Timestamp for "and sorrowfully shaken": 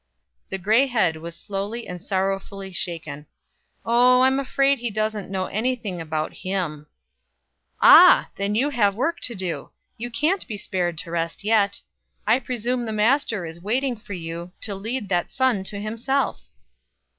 1.87-3.27